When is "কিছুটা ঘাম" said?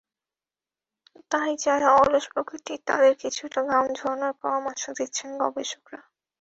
3.15-3.85